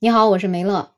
[0.00, 0.92] 你好，我是梅乐。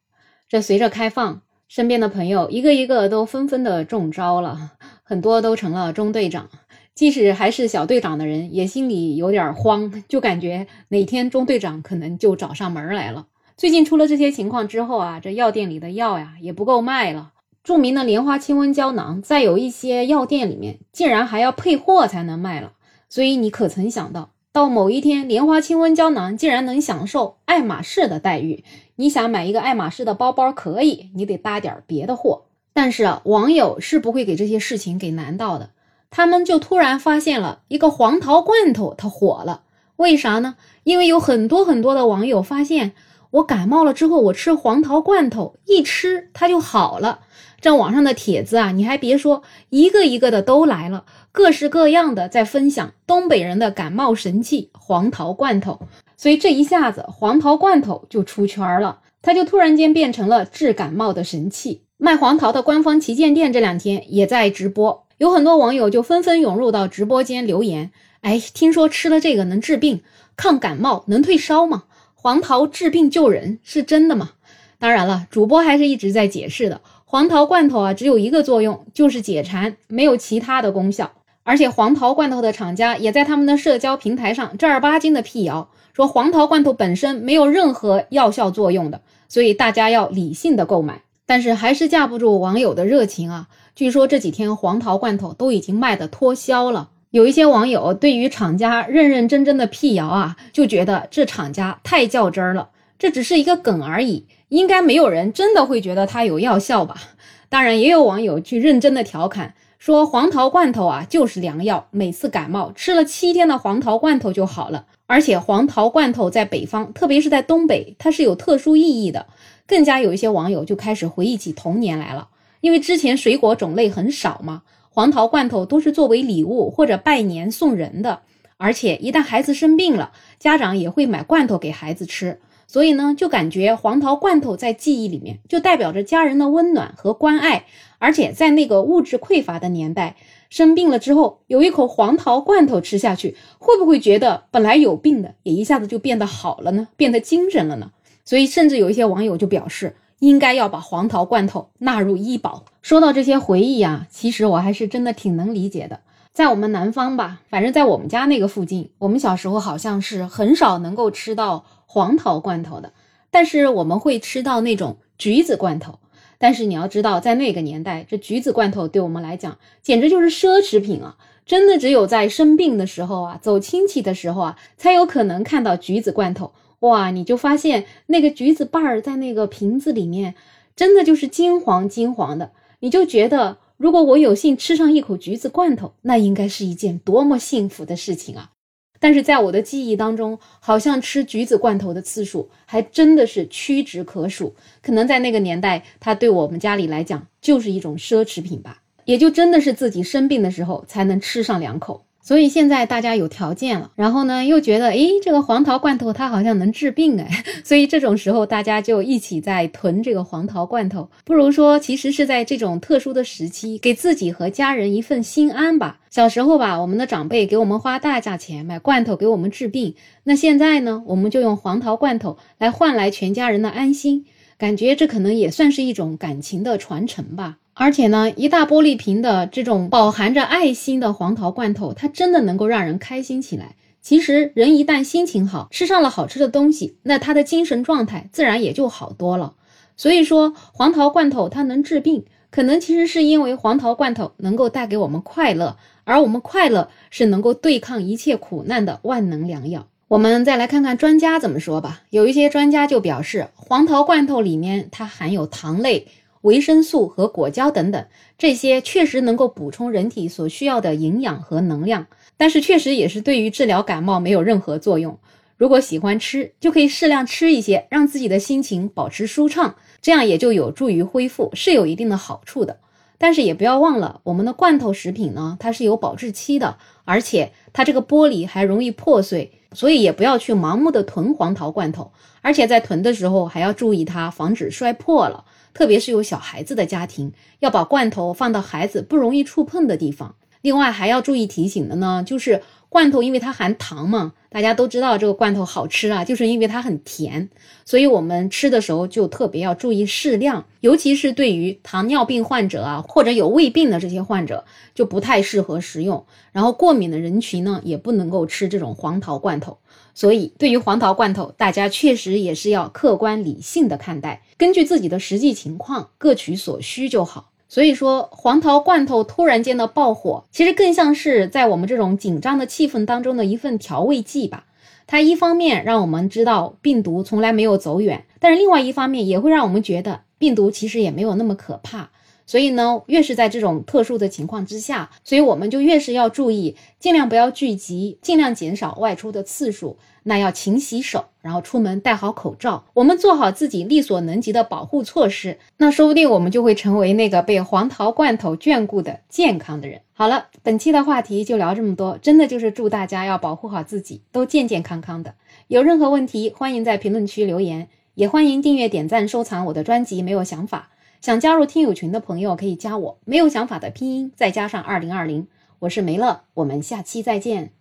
[0.47, 4.73] 这随着开放，身边的朋友一个一个都纷纷的中招了，
[5.03, 6.51] 很多都成了中队长。
[6.95, 13.29] 即使还是小队长的人，也心里有点慌，就感觉哪天中队长可能就找上门来了。
[13.57, 17.33] 最近出了这些情况之后啊，这药店里的药呀也不够卖了。
[17.65, 22.73] 著名的莲花清瘟胶囊，在有一些药店里面，竟然还要配货才能卖了。
[23.09, 28.63] 所以你可曾想到，到某一天，莲花清瘟胶囊竟然能享受爱马仕的待遇？
[29.01, 32.43] 你想买一个爱马仕的包包可以，你得搭点别的货。
[32.75, 35.71] 但是啊，网友是不会给这些事情给难到的。
[36.11, 39.63] 他们就突然发现了一个黄桃罐头，它火了。
[39.97, 40.57] 为啥呢？
[40.85, 42.93] 因为有很多很多的网友发现，
[43.31, 47.21] 我感冒了之后，我吃黄桃罐头，一吃它就好了。
[47.61, 55.79] 这网上的帖子啊，你还别说，一个一个的都来了，各式各样的在分享东北人的感冒神器——黄桃罐头。
[56.17, 61.85] 所以这一下子，黄桃罐头就出圈了，它就突然间变成了治感冒的神器。
[61.99, 65.07] 卖黄桃的官方旗舰店这两天也在直播。
[65.19, 67.91] 有很多网友就纷纷涌入到直播间留言，
[68.23, 70.01] 哎，听说吃了这个能治病、
[70.35, 71.85] 抗感冒、能退烧吗？
[72.23, 74.33] 黄桃治病救人是真的吗？
[74.79, 81.13] 当然了，主播还是一直在解释的，黄桃罐头啊只有一个作用，就是解馋，没有其他的功效。
[81.45, 91.01] 而且黄桃罐头的厂家也在他们的社交平台上正儿八经的辟谣，说黄桃罐头本身没有任何药效作用的，所以大家要理性的购买。
[91.25, 93.49] 但是还是架不住网友的热情啊！
[93.75, 96.91] 据说这几天黄桃罐头都已经卖的脱销了。
[97.11, 102.71] 有一些网友对于厂家认认真真的辟谣啊，就觉得这厂家太较真儿了。
[103.01, 106.97] 这只是一个梗而已，应该没有人真的会觉得它有药效吧？
[107.49, 114.87] 当然，也有网友去认真的调侃说，黄桃罐头啊就是良药，每次感冒吃了七天的黄桃罐头就好了。
[115.09, 119.27] 而且黄桃罐头在北方，特别是在东北，它是有特殊意义的。
[119.67, 122.29] 更加有一些网友就开始回忆起童年来了，
[122.61, 128.23] 因为之前水果种类很少嘛，黄桃罐头都是作为礼物或者拜年送人的，
[128.57, 137.67] 而且一旦孩子生病了，家长也会买罐头给孩子吃，所以呢，就感觉黄桃罐头在记忆里面就代表着家人的温暖和关爱，
[138.01, 140.17] 而且在那个物质匮乏的年代，
[140.49, 146.89] 生病了之后有一口黄桃罐头吃下去，会不会觉得本来有病的也一下子就变得好了呢？
[146.97, 147.93] 变得精神了呢？
[148.25, 152.65] 所以，甚至有一些网友就表示，应该要把黄桃罐头纳入医保。
[152.81, 156.01] 说到这些回忆啊，其实我还是真的挺能理解的。
[156.33, 162.93] 在我们南方吧，反正在我们家那个附近，我们小时候好像是很少能够吃到黄桃罐头的，
[163.31, 165.99] 但是我们会吃到那种橘子罐头。
[166.39, 171.17] 但是你要知道，在那个年代，这橘子罐头对我们来讲简直就是奢侈品啊！
[171.45, 176.53] 真的只有在生病的时候啊，走亲戚的时候啊，才有可能看到橘子罐头。
[176.81, 180.35] 哇，你就发现那个橘子瓣儿在那个瓶子里面，
[180.75, 182.53] 真的就是金黄金黄的。
[182.81, 188.53] 你就觉得，如果我有幸吃上一口橘子罐头，那应该是一件多么幸福的事情啊！
[188.99, 194.55] 但是在我的记忆当中，好像吃橘子罐头的次数还真的是屈指可数。
[194.83, 202.05] 可能在那个年代，它对我们家里来讲就是一种奢侈品吧，也就真的是自己生病的时候才能吃上两口。
[202.31, 207.29] 所以现在大家有条件了，然后呢又觉得，诶，这个黄桃罐头它好像能治病，哎，
[207.67, 211.11] 所以这种时候大家就一起在囤这个黄桃罐头。
[211.25, 215.99] 不如说，其实是在这种特殊的时期，给自己和家人一份心安吧。
[216.09, 224.25] 小时候吧，我们的长辈给我们花大价钱买罐头给我们治病，那现在呢，我们就用黄桃罐头来换来全家人的安心，
[224.57, 227.57] 感觉这可能也算是一种感情的传承吧。
[227.81, 233.75] 而且呢，一大玻璃瓶的这种饱含着爱心的黄桃罐头，它真的能够让人开心起来。
[234.03, 239.55] 其实，人一旦心情好，吃上了好吃的东西，那他的精神状态自然也就好多了。
[239.97, 249.87] 所以说，黄桃罐头它能治病，可能其实是因为黄桃罐头能够带给我们快乐，而我们快乐是能够对抗一切苦难的万能良药。
[250.09, 252.03] 我们再来看看专家怎么说吧。
[252.11, 256.09] 有一些专家就表示，黄桃罐头里面它含有糖类。
[256.43, 258.07] 维生素和果胶等等，
[258.39, 262.07] 这些确实能够补充人体所需要的营养和能量，
[262.37, 265.19] 但是确实也是对于治疗感冒没有任何作用。
[265.59, 272.79] 如果喜欢吃，就可以适量吃一些，让自己的心情保持舒畅，这样也就有助于恢复，是有一定的好处的。
[273.23, 285.45] 但是也不要忘了，我们的罐头食品呢，它是有保质期的，而且它这个玻璃还容易破碎，所以也不要去盲目的囤黄桃罐头，而且在囤的时候还要注意它，防止摔破了。
[285.75, 290.37] 特别是有小孩子的家庭，要把罐头放到孩子不容易触碰的地方。
[290.63, 297.49] 另外还要注意提醒的呢，就是罐头因为它含糖嘛，大家都知道这个罐头好吃啊，就是因为它很甜，
[297.85, 306.27] 所以我们吃的时候就特别要注意适量，尤其是对于糖尿病患者啊，或者有胃病的这些患者就不太适合食用。
[306.51, 309.79] 然后过敏的人群呢，也不能够吃这种黄桃罐头。
[310.13, 317.50] 所以对于黄桃罐头，大家确实也是要客观理性的看待，根据自己的实际情况各取所需就好。
[317.71, 324.65] 所以说，黄桃罐头突然间的爆火，其实更像是在我们这种紧张的气氛当中的一份调味剂吧。
[325.07, 332.11] 它一方面让我们知道病毒从来没有走远，但是另外一方面也会让我们觉得病毒其实也没有那么可怕。
[332.51, 339.97] 所以呢，越是在这种特殊的情况之下，所以我们就越是要注意，尽量不要聚集，尽量减少外出的次数。
[340.25, 342.85] 那要勤洗手，然后出门戴好口罩。
[342.93, 350.01] 我们做好自己力所能及的保护措施，那说不定我们就会成为那个被黄桃罐头眷顾的健康的人。
[350.13, 355.37] 好了，本期的话题就聊这么多，真的就是祝大家要保护好自己，都健健康康的。
[355.69, 360.21] 有任何问题，欢迎在评论区留言，也欢迎订阅、点赞、收藏我的专辑。
[360.21, 360.91] 没有想法。
[361.21, 365.47] 想加入听友群的朋友可以加我，没有想法的拼音再加上二零二零，
[365.81, 367.75] 我是梅乐，我们下期再见。